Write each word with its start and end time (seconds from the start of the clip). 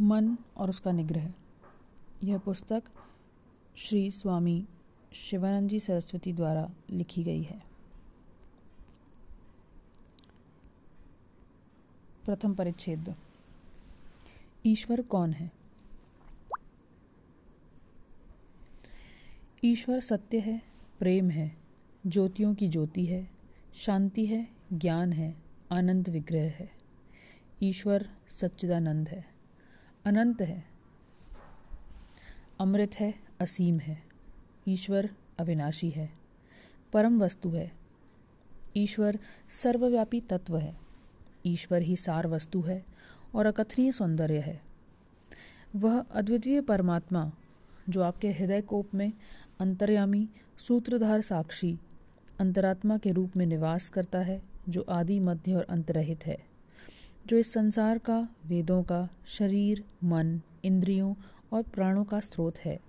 मन 0.00 0.36
और 0.56 0.68
उसका 0.68 0.92
निग्रह। 0.92 1.32
यह 2.24 2.38
पुस्तक 2.38 2.82
श्री 3.76 4.10
स्वामी 4.10 4.66
शिवानंद 5.12 5.68
जी 5.68 5.80
सरस्वती 5.80 6.32
द्वारा 6.32 6.70
लिखी 6.90 7.24
गई 7.24 7.42
है। 7.42 7.62
प्रथम 12.24 12.54
परिच्छेद। 12.54 13.14
ईश्वर 14.66 15.02
कौन 15.02 15.32
है? 15.32 15.52
ईश्वर 19.64 20.00
सत्य 20.00 20.38
है, 20.38 20.62
प्रेम 20.98 21.30
है, 21.30 21.56
ज्योतियों 22.06 22.54
की 22.54 22.68
ज्योति 22.68 23.06
है, 23.06 23.30
शांति 23.74 24.26
है, 24.26 24.48
ज्ञान 24.72 25.12
है, 25.12 25.36
आनंद 25.72 26.08
विग्रह 26.08 26.42
है। 26.42 26.70
ईश्वर 27.62 28.10
सच्चिदानंद 28.28 29.08
है। 29.08 29.37
अनंत 30.08 30.40
है। 30.42 30.64
अमृत 32.60 32.90
है, 33.00 33.14
असीम 33.40 33.78
है। 33.78 34.02
ईश्वर 34.68 35.10
अविनाशी 35.38 35.90
है। 35.90 36.12
परम 36.92 37.18
वस्तु 37.18 37.50
है। 37.50 37.72
ईश्वर 38.76 39.18
सर्वव्यापी 39.48 40.20
तत्व 40.20 40.58
है। 40.58 40.76
ईश्वर 41.46 41.82
ही 41.82 41.96
सार 41.96 42.26
वस्तु 42.26 42.60
है 42.60 42.84
और 43.34 43.46
अकथनीय 43.46 43.92
सौंदर्य 43.92 44.40
है। 44.40 44.62
वह 45.76 46.00
अद्वितीय 46.00 46.60
परमात्मा, 46.60 47.32
जो 47.88 48.02
आपके 48.02 48.32
हृदय 48.32 48.60
कोप 48.60 48.94
में 48.94 49.12
अंतर्यामी, 49.60 50.28
सूत्रधार 50.58 51.20
साक्षी, 51.20 51.78
अंतरात्मा 52.40 52.98
के 52.98 53.10
रूप 53.10 53.36
में 53.36 53.46
निवास 53.46 53.90
करता 53.90 54.18
है, 54.18 54.42
जो 54.68 54.86
आदि, 54.88 55.20
मध्य 55.20 55.54
और 55.54 55.62
अंतरहित 55.62 56.26
है। 56.26 56.57
जो 57.28 57.38
इस 57.38 57.52
संसार 57.52 57.98
का, 57.98 58.28
वेदों 58.46 58.82
का, 58.82 59.08
शरीर, 59.26 59.84
मन, 60.04 60.40
इंद्रियों 60.64 61.14
और 61.52 61.62
प्राणों 61.62 62.04
का 62.04 62.20
स्रोत 62.20 62.58
है, 62.58 62.80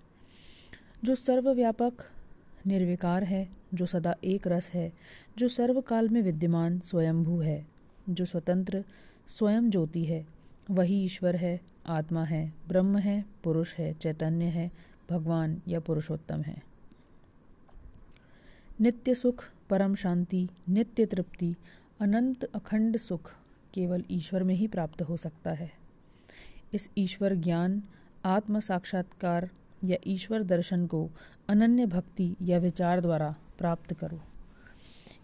जो 1.04 1.16
सर्वव्यापक 1.16 1.94
निर्विकार 2.68 3.24
है, 3.24 3.50
जो 3.74 3.86
सदा 3.86 4.16
एक 4.24 4.48
रस 4.48 4.72
है, 4.72 4.94
जो 5.38 5.48
सर्वकाल 5.48 6.10
में 6.10 6.22
विद्यमान 6.22 6.80
स्वयंभू 6.80 7.40
है, 7.40 7.68
जो 8.10 8.26
स्वतंत्र 8.26 8.84
स्वयं 9.28 9.70
ज्योति 9.70 10.06
है, 10.06 10.28
वही 10.70 11.04
ईश्वर 11.04 11.36
है, 11.36 11.62
आत्मा 11.88 12.24
है, 12.24 12.54
ब्रह्म 12.68 12.98
है, 12.98 13.26
पुरुष 13.44 13.76
है, 13.76 13.94
चैतन्य 13.94 14.46
है, 14.46 14.72
भगवान 15.10 15.62
या 15.68 15.80
पुरुषोत्तम 15.80 16.42
है। 16.42 16.64
नित्य 18.82 19.16
सुख, 19.16 19.44
परम 19.70 19.96
शांति, 19.96 20.50
नित्य 20.70 21.06
तृप्ति, 21.06 21.56
अनंत 22.00 22.44
अखंड 22.44 22.98
सुख 22.98 23.39
केवल 23.74 24.04
ईश्वर 24.12 24.44
में 24.44 24.56
ही 24.56 24.68
प्राप्त 24.68 25.02
हो 25.02 25.18
सकता 25.18 25.52
है। 25.52 25.72
इस 26.74 26.90
ईश्वर 26.98 27.36
ज्ञान, 27.36 27.84
आत्म 28.26 28.60
साक्षात्कार 28.60 29.50
या 29.86 29.98
ईश्वर 30.08 30.44
दर्शन 30.44 30.86
को 30.86 31.10
अनन्य 31.50 31.86
भक्ति 31.86 32.36
या 32.42 32.58
विचार 32.58 33.02
द्वारा 33.02 33.36
प्राप्त 33.58 33.94
करो। 33.94 34.22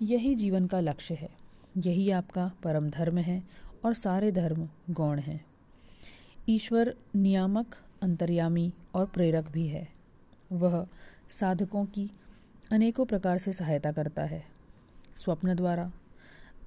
यही 0.01 0.35
जीवन 0.35 0.67
का 0.67 0.79
लक्ष्य 0.79 1.13
है। 1.13 1.29
यही 1.77 2.11
आपका 2.11 2.51
परम 2.63 2.89
धर्म 2.89 3.17
है 3.17 3.43
और 3.85 3.93
सारे 3.93 4.31
धर्म 4.31 4.69
गौण 4.89 5.19
हैं। 5.19 5.45
ईश्वर 6.49 6.95
नियामक, 7.15 7.75
अंतर्यामी 8.01 8.73
और 8.93 9.05
प्रेरक 9.05 9.49
भी 9.49 9.67
है। 9.67 9.89
वह 10.51 10.87
साधकों 11.29 11.85
की 11.85 12.11
अनेकों 12.71 13.05
प्रकार 13.05 13.37
से 13.37 13.53
सहायता 13.53 13.91
करता 13.91 14.23
है। 14.23 14.45
स्वप्न 15.17 15.55
द्वारा, 15.55 15.91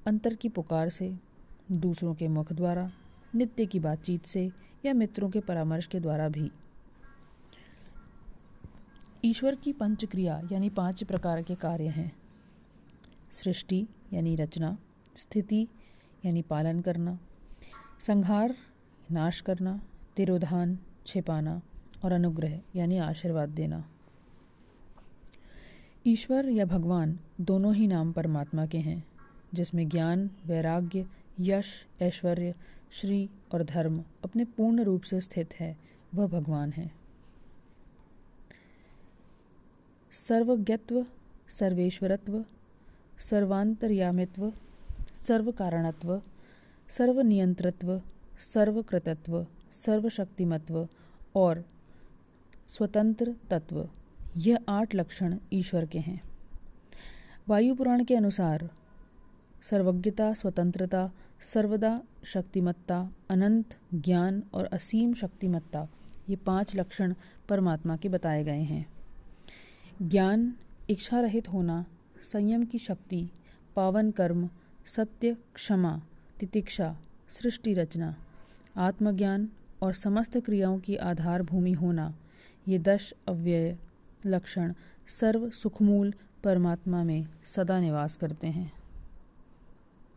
अंतर 0.07 0.33
की 0.33 0.49
पुकार 0.49 0.89
से 0.89 1.28
दूसरों 1.71 2.15
के 2.15 2.27
मुख 2.27 2.53
द्वारा, 2.53 2.91
नित्य 3.35 3.65
की 3.65 3.79
बातचीत 3.79 4.25
से 4.25 4.51
या 4.85 4.93
मित्रों 4.93 5.29
के 5.29 5.39
परामर्श 5.39 5.87
के 5.87 5.99
द्वारा 5.99 6.29
भी। 6.29 6.51
ईश्वर 9.25 9.55
की 9.55 9.73
पंच 9.73 10.05
क्रिया 10.05 10.41
यानी 10.51 10.69
पाँच 10.69 11.03
प्रकार 11.03 11.41
के 11.41 11.55
कार्य 11.55 11.87
हैं। 11.87 12.11
सृष्टि 13.31 13.87
यानी 14.13 14.35
रचना, 14.35 14.77
स्थिति 15.15 15.67
यानी 16.25 16.41
पालन 16.41 16.79
करना, 16.79 17.19
संहार 17.99 18.55
नाश 19.11 19.41
करना, 19.41 19.81
तिरोधान 20.15 20.79
छिपाना 21.05 21.61
और 22.03 22.11
अनुग्रह 22.11 22.61
यानी 22.75 22.97
आशीर्वाद 22.97 23.49
देना। 23.49 23.89
ईश्वर 26.07 26.49
या 26.49 26.65
भगवान 26.65 27.19
दोनों 27.41 27.75
ही 27.75 27.87
नाम 27.87 28.11
परमात्मा 28.11 28.65
के 28.65 28.77
हैं, 28.77 29.03
जिसमें 29.53 29.89
ज्ञान, 29.89 30.29
वैराग्य 30.45 31.05
यश, 31.39 31.87
ऐश्वर्य, 32.01 32.55
श्री 32.91 33.29
और 33.53 33.63
धर्म 33.63 34.03
अपने 34.23 34.45
पूर्ण 34.45 34.83
रूप 34.83 35.01
से 35.01 35.21
स्थित 35.21 35.53
है। 35.53 35.77
वह 36.15 36.27
भगवान 36.27 36.71
है। 36.71 36.91
सर्वज्ञत्व, 40.11 41.05
सर्वेश्वरत्व, 41.49 42.45
सर्वांतर्यामित्व, 43.19 44.53
सर्वकारणत्व, 45.19 46.21
सर्वनियंत्रत्व, 46.89 48.01
सर्वकृतत्व, 48.39 49.47
सर्वशक्तिमत्व 49.73 50.87
और 51.35 51.65
स्वतंत्र 52.67 53.35
तत्व 53.49 53.89
यह 54.37 54.59
आठ 54.69 54.95
लक्षण 54.95 55.37
ईश्वर 55.53 55.85
के 55.85 55.99
हैं। 55.99 56.21
वायु 57.47 57.75
पुराण 57.75 58.03
के 58.03 58.15
अनुसार 58.15 58.69
सर्वज्ञता, 59.61 60.33
स्वतंत्रता 60.33 61.11
सर्वदा 61.41 62.01
शक्तिमत्ता, 62.23 63.11
अनंत 63.29 63.77
ज्ञान 63.93 64.43
और 64.53 64.65
असीम 64.65 65.13
शक्तिमत्ता, 65.13 65.87
ये 66.29 66.35
पाँच 66.35 66.75
लक्षण 66.75 67.13
परमात्मा 67.49 67.97
के 67.97 68.09
बताए 68.09 68.43
गए 68.43 68.61
हैं। 68.61 68.87
ज्ञान 70.01 70.53
इच्छा 70.89 71.19
रहित 71.19 71.49
होना, 71.49 71.85
संयम 72.21 72.63
की 72.63 72.77
शक्ति, 72.77 73.29
पावन 73.75 74.11
कर्म, 74.11 74.49
सत्य, 74.85 75.37
क्षमा, 75.55 76.01
तितिक्षा, 76.39 76.97
सृष्टि 77.29 77.73
रचना, 77.73 78.15
आत्मज्ञान 78.77 79.49
और 79.81 79.93
समस्त 79.93 80.37
क्रियाओं 80.37 80.79
की 80.79 80.95
आधार 80.95 81.43
भूमि 81.43 81.71
होना, 81.71 82.15
ये 82.67 82.79
दश 82.79 83.13
अव्यय 83.27 83.77
लक्षण 84.25 84.73
सर्व 85.07 85.49
सुखमूल 85.49 86.13
परमात्मा 86.43 87.03
में 87.03 87.27
सदा 87.43 87.79
निवास 87.79 88.15
करते 88.15 88.47
हैं। 88.47 88.71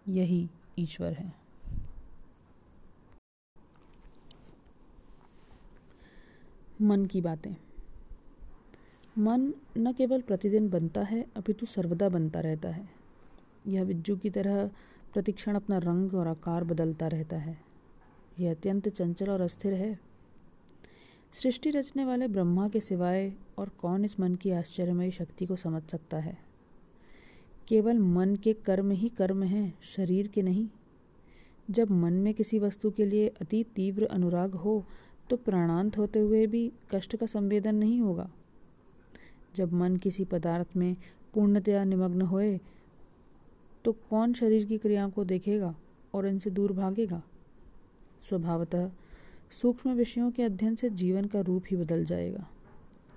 यही 0.08 0.50
ईश्वर 0.78 1.12
है। 1.12 1.42
मन 6.82 7.06
की 7.06 7.20
बातें। 7.20 7.56
मन 9.18 9.54
न 9.76 9.92
केवल 9.92 10.20
प्रतिदिन 10.20 10.68
बनता 10.68 11.02
है, 11.02 11.26
अपितु 11.36 11.66
सर्वदा 11.66 12.08
बनता 12.08 12.40
रहता 12.40 12.68
है। 12.68 12.88
यह 13.66 13.84
बिज्जू 13.84 14.16
की 14.16 14.30
तरह 14.30 14.66
प्रतिक्षण 15.12 15.54
अपना 15.54 15.78
रंग 15.78 16.14
और 16.14 16.28
आकार 16.28 16.64
बदलता 16.64 17.08
रहता 17.08 17.36
है। 17.36 17.60
यह 18.38 18.50
अत्यंत 18.50 18.88
चंचल 18.88 19.30
और 19.30 19.40
अस्थिर 19.40 19.74
है। 19.74 20.00
सृष्टि 21.32 21.70
रचने 21.70 22.04
वाले 22.04 22.28
ब्रह्मा 22.28 22.68
के 22.68 22.80
सिवाय 22.80 23.32
और 23.58 23.68
कौन 23.68 24.04
इस 24.04 24.20
मन 24.20 24.34
की 24.34 24.50
आश्चर्यमयी 24.50 25.10
शक्ति 25.10 25.46
को 25.46 25.56
समझ 25.56 25.82
सकता 25.82 26.16
है? 26.16 26.51
केवल 27.68 27.98
मन 27.98 28.34
के 28.36 28.52
कर्म 28.52 28.90
ही 28.90 29.08
कर्म 29.08 29.42
हैं, 29.42 29.74
शरीर 29.82 30.26
के 30.26 30.42
नहीं। 30.42 30.68
जब 31.68 31.90
मन 31.90 32.12
में 32.12 32.32
किसी 32.34 32.58
वस्तु 32.58 32.90
के 32.90 33.06
लिए 33.06 33.28
अति 33.40 33.64
तीव्र 33.74 34.06
अनुराग 34.06 34.54
हो 34.54 34.84
तो 35.30 35.36
प्राणांत 35.36 35.98
होते 35.98 36.18
हुए 36.18 36.46
भी 36.46 36.72
कष्ट 36.90 37.16
का 37.16 37.26
संवेदन 37.26 37.74
नहीं 37.74 38.00
होगा। 38.00 38.30
जब 39.54 39.72
मन 39.72 39.96
किसी 39.96 40.24
पदार्थ 40.24 40.76
में 40.76 40.96
पूर्णतया 41.34 41.84
निमग्न 41.84 42.22
होए 42.22 42.60
तो 43.84 43.92
कौन 44.10 44.32
शरीर 44.32 44.64
की 44.64 44.78
क्रियाओं 44.78 45.10
को 45.10 45.24
देखेगा 45.24 45.74
और 46.14 46.26
इनसे 46.26 46.50
दूर 46.50 46.72
भागेगा? 46.72 47.22
स्वभावतः 48.28 48.90
सूक्ष्म 49.52 49.92
विषयों 49.92 50.30
के 50.30 50.42
अध्ययन 50.42 50.74
से 50.74 50.90
जीवन 50.90 51.24
का 51.24 51.40
रूप 51.40 51.64
ही 51.70 51.76
बदल 51.76 52.04
जाएगा। 52.04 52.46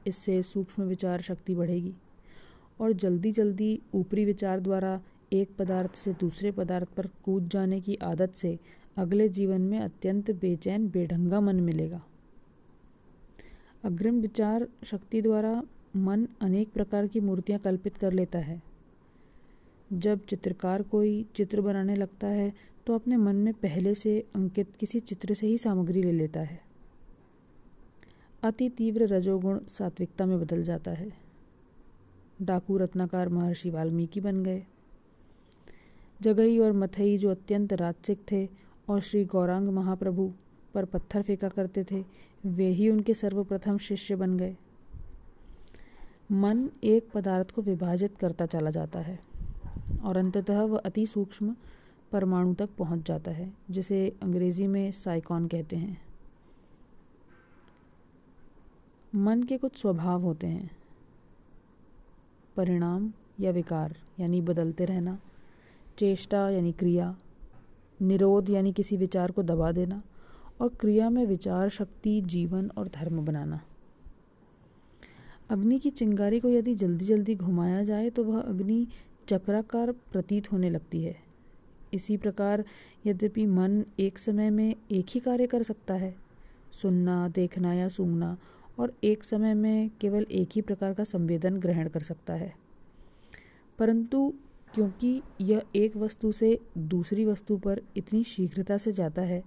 इससे 0.08 0.42
सूक्ष्म 0.44 0.84
विचार 0.84 1.22
शक्ति 1.22 1.56
बढ़ेगी। 1.56 1.94
और 2.80 2.92
जल्दी 2.94 3.32
जल्दी 3.32 3.80
ऊपरी 3.94 4.26
विचार 4.26 4.60
द्वारा 4.60 5.00
एक 5.34 5.50
पदार्थ 5.60 5.96
से 5.96 6.14
दूसरे 6.14 6.52
पदार्थ 6.52 6.90
पर 6.90 7.08
कूद 7.24 7.48
जाने 7.50 7.80
की 7.82 7.96
आदत 7.96 8.34
से 8.34 8.58
अगले 8.98 9.30
जीवन 9.30 9.62
में 9.62 9.80
अत्यंत 9.80 10.32
बेचैन, 10.32 10.88
बेढंगा 10.90 11.40
मन 11.40 11.56
मिलेगा। 11.56 12.02
अग्रिम 13.84 14.20
विचार 14.22 14.68
शक्ति 14.84 15.22
द्वारा 15.22 15.62
मन 15.96 16.28
अनेक 16.42 16.70
प्रकार 16.70 17.08
की 17.08 17.20
मूर्तियाँ 17.20 17.60
कल्पित 17.60 17.98
कर 17.98 18.14
लेता 18.14 18.40
है। 18.40 18.62
जब 19.94 20.26
चित्रकार 20.26 20.82
कोई 20.82 21.26
चित्र 21.36 21.62
बनाने 21.62 21.96
लगता 21.96 22.28
है 22.28 22.54
तो 22.88 22.96
अपने 22.96 23.18
मन 23.18 23.36
में 23.36 23.54
पहले 23.54 23.94
से 23.96 24.20
अंकित 24.36 24.76
किसी 24.80 25.00
चित्र 25.00 25.34
से 25.34 25.48
ही 25.48 25.58
सामग्री 25.58 26.04
ले 26.04 26.12
लेता 26.12 26.40
है। 26.40 26.60
अति 28.44 28.70
तीव्र 28.70 29.08
रजोगुण 29.08 29.60
सात्विकता 29.68 30.26
में 30.26 30.40
बदल 30.40 30.64
जाता 30.64 30.92
है। 30.92 31.25
डाकू 32.42 32.78
रत्नाकार 32.78 33.30
महर्षि 33.30 33.70
वाल्मीकि 33.70 34.22
बन 34.22 34.44
गए। 34.44 34.64
जगई 36.22 36.60
और 36.60 36.72
मथई 36.72 37.18
जो 37.18 37.32
अत्यंत 37.32 37.74
राजसिक 37.74 38.22
थे 38.32 38.50
और 38.90 39.02
श्री 39.02 39.26
गौरांग 39.26 39.70
महाप्रभु 39.70 40.34
पर 40.74 40.86
पत्थर 40.86 41.22
फेंका 41.22 41.50
करते 41.50 41.84
थे, 41.92 42.06
वे 42.46 42.68
ही 42.68 42.90
उनके 42.90 43.14
सर्वप्रथम 43.14 43.78
शिष्य 43.78 44.16
बन 44.16 44.38
गए। 44.38 44.58
मन 46.32 46.70
एक 46.84 47.10
पदार्थ 47.14 47.52
को 47.52 47.62
विभाजित 47.62 48.18
करता 48.18 48.46
चला 48.46 48.70
जाता 48.70 49.00
है 49.00 49.20
और 50.04 50.18
अंततः 50.18 50.62
वह 50.62 50.78
अति 50.78 51.06
सूक्ष्म 51.06 51.56
परमाणु 52.12 52.54
तक 52.54 52.70
पहुँच 52.78 53.08
जाता 53.08 53.32
है, 53.32 53.54
जिसे 53.70 54.16
अंग्रेज़ी 54.22 54.68
में 54.68 54.92
साइकॉन 54.92 55.48
कहते 55.48 55.76
हैं। 55.76 56.06
मन 59.16 59.44
के 59.44 59.58
कुछ 59.58 59.78
स्वभाव 59.78 60.22
होते 60.22 60.48
हैं। 60.48 60.85
परिणाम 62.58 63.12
या 63.40 63.52
विकार, 63.52 63.96
यानी 64.20 64.42
बदलते 64.42 64.86
रहना, 64.86 65.18
चेष्टा 65.98 66.50
यानी 66.50 66.72
क्रिया, 66.72 67.16
निरोध 68.02 68.50
यानी 68.50 68.72
किसी 68.72 68.98
विचार 68.98 69.32
को 69.32 69.44
दबा 69.44 69.72
देना, 69.72 70.02
और 70.62 70.70
क्रिया 70.70 71.10
में 71.10 71.26
विचार, 71.26 71.70
शक्ति, 71.70 72.22
जीवन 72.22 72.70
और 72.78 72.88
धर्म 72.88 73.26
बनाना। 73.26 73.62
अग्नि 75.50 75.80
की 75.80 75.90
चिंगारी 75.90 76.40
को 76.40 76.50
यदि 76.50 76.76
जल्दी 76.76 77.06
जल्दी 77.06 77.36
घुमाया 77.36 77.84
जाए 77.84 78.10
तो 78.10 78.24
वह 78.24 78.40
अग्नि 78.40 78.88
चक्राकार 79.28 79.92
प्रतीत 79.92 80.52
होने 80.52 80.70
लगती 80.70 81.04
है। 81.04 81.16
इसी 81.94 82.18
प्रकार, 82.18 82.64
यद्यपि 83.06 83.46
मन 83.46 83.84
एक 84.00 84.20
समय 84.20 84.50
में 84.50 84.76
एक 84.92 85.06
ही 85.10 85.20
कार्य 85.20 85.48
कर 85.48 85.64
सकता 85.64 85.94
है, 85.94 86.16
सुनना, 86.72 87.28
देखना 87.28 87.74
या 87.74 87.88
सूंघना 87.88 88.38
और 88.80 88.94
एक 89.04 89.24
समय 89.24 89.54
में 89.54 89.92
केवल 90.02 90.26
एक 90.32 90.50
ही 90.56 90.62
प्रकार 90.62 90.94
का 90.94 91.04
संवेदन 91.04 91.58
ग्रहण 91.58 91.90
कर 91.90 92.00
सकता 92.00 92.34
है। 92.34 92.54
परंतु 93.80 94.34
क्योंकि 94.74 95.22
यह 95.42 95.62
एक 95.76 95.98
वस्तु 95.98 96.32
से 96.32 96.60
दूसरी 96.78 97.26
वस्तु 97.26 97.58
पर 97.58 97.82
इतनी 97.98 98.24
शीघ्रता 98.24 98.78
से 98.78 98.92
जाता 98.92 99.22
है 99.22 99.44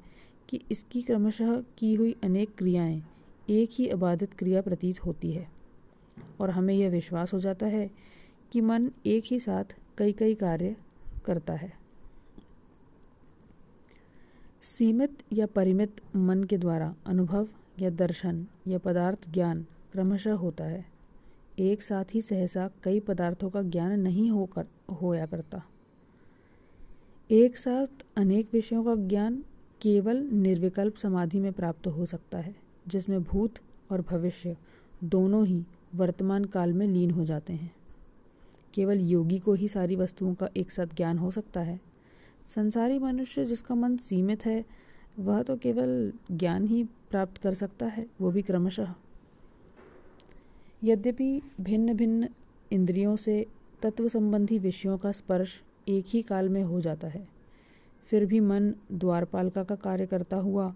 कि 0.49 0.61
इसकी 0.71 1.03
क्रमशः 1.03 1.63
की 1.79 1.95
हुई 1.95 2.17
अनेक 2.25 2.55
क्रियाएँ 2.59 3.03
एक 3.51 3.71
ही 3.73 3.89
अबाधित 3.89 4.35
क्रिया 4.35 4.63
प्रतीत 4.63 5.05
होती 5.05 5.33
है 5.33 5.49
और 6.41 6.51
हमें 6.51 6.75
यह 6.75 6.91
विश्वास 6.91 7.35
हो 7.35 7.41
जाता 7.41 7.67
है 7.67 7.91
कि 8.53 8.61
मन 8.61 8.91
एक 9.07 9.25
ही 9.27 9.41
साथ 9.41 9.65
कई 9.99 10.13
कई 10.13 10.35
कार्य 10.35 10.77
करता 11.25 11.53
है। 11.53 11.73
सीमित 14.61 15.19
या 15.33 15.47
परिमित 15.47 16.01
मन 16.17 16.45
के 16.45 16.59
द्वारा 16.59 16.95
अनुभव 17.07 17.49
या 17.81 17.91
दर्शन 17.91 18.47
या 18.69 18.79
पदार्थ 18.79 19.31
ज्ञान 19.31 19.67
क्रमशः 19.93 20.33
होता 20.33 20.65
है। 20.65 20.87
एक 21.59 21.83
साथ 21.83 22.05
ही 22.15 22.21
सहसा 22.21 22.71
कई 22.83 23.01
पदार्थों 23.01 23.51
का 23.51 23.63
ज्ञान 23.63 24.01
नहीं 24.01 24.31
होकर 24.31 24.67
होया 25.03 25.27
करता। 25.27 25.63
एक 27.31 27.57
साथ 27.57 27.87
अनेक 28.17 28.49
विषयों 28.53 28.85
का 28.85 28.95
ज्ञान 28.95 29.45
केवल 29.83 30.17
निर्विकल्प 30.17 30.97
समाधि 30.97 31.41
में 31.41 31.53
प्राप्त 31.53 31.87
हो 31.87 32.07
सकता 32.07 32.39
है, 32.39 32.57
जिसमें 32.89 33.23
भूत 33.23 33.55
और 33.91 34.03
भविष्य 34.03 34.57
दोनों 35.05 35.47
ही 35.47 35.65
वर्तमान 35.95 36.45
काल 36.45 36.73
में 36.73 36.87
लीन 36.87 37.11
हो 37.11 37.25
जाते 37.25 37.53
हैं। 37.53 37.75
केवल 38.75 39.01
योगी 39.01 39.39
को 39.39 39.55
ही 39.55 39.69
सारी 39.69 39.97
वस्तुओं 39.97 40.35
का 40.35 40.49
एक 40.57 40.71
साथ 40.71 40.87
ज्ञान 40.87 41.19
हो 41.19 41.31
सकता 41.31 41.61
है। 41.61 41.81
संसारी 42.45 42.99
मनुष्य 42.99 43.45
जिसका 43.45 43.75
मन 43.75 43.97
सीमित 43.97 44.47
है 44.47 44.65
वह 45.19 45.43
तो 45.43 45.56
केवल 45.56 46.12
ज्ञान 46.31 46.67
ही 46.67 46.82
प्राप्त 47.11 47.37
कर 47.38 47.55
सकता 47.55 47.87
है, 47.87 48.06
वो 48.20 48.31
भी 48.31 48.43
क्रमशः। 48.43 48.94
यद्यपि 50.85 51.41
भिन्न 51.61 51.94
भिन्न 51.94 52.29
इंद्रियों 52.73 53.17
से 53.17 53.47
तत्व 53.82 54.09
संबंधी 54.09 54.59
विषयों 54.59 54.99
का 54.99 55.12
स्पर्श 55.12 55.62
एक 55.88 56.05
ही 56.09 56.23
काल 56.23 56.49
में 56.49 56.62
हो 56.62 56.81
जाता 56.81 57.09
है, 57.09 57.26
फिर 58.09 58.26
भी 58.26 58.41
मन 58.41 58.73
द्वारपालिका 58.93 59.65
का 59.65 59.75
कार्य 59.75 60.06
करता 60.06 60.37
हुआ 60.37 60.73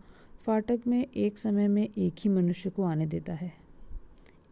फाटक 0.47 0.87
में 0.87 1.07
एक 1.07 1.39
समय 1.39 1.69
में 1.69 1.83
एक 1.83 2.15
ही 2.19 2.31
मनुष्य 2.31 2.71
को 2.71 2.83
आने 2.83 3.07
देता 3.07 3.33
है। 3.33 3.53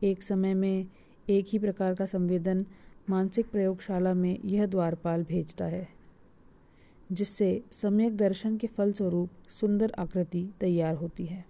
एक 0.03 0.23
समय 0.23 0.55
में 0.55 0.87
एक 1.29 1.47
ही 1.49 1.59
प्रकार 1.59 1.95
का 1.95 2.07
संवेदन 2.07 2.65
मानसिक 3.11 3.51
प्रयोगशाला 3.51 4.15
में 4.15 4.39
यह 4.45 4.67
द्वारपाल 4.67 5.25
भेजता 5.25 5.65
है। 5.65 5.89
जिससे 7.13 7.63
सम्यक 7.73 8.17
दर्शन 8.17 8.57
के 8.57 8.67
फलस्वरूप 8.67 9.31
सुंदर 9.51 9.93
आकृति 9.99 10.49
तैयार 10.61 10.95
होती 10.95 11.25
है। 11.27 11.50